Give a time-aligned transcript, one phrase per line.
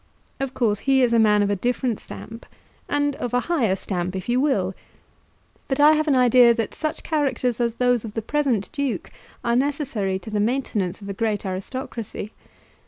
[0.39, 2.47] Of course he is a man of a different stamp,
[2.89, 4.73] and of a higher stamp, if you will.
[5.67, 9.11] But I have an idea that such characters as those of the present Duke
[9.43, 12.31] are necessary to the maintenance of a great aristocracy.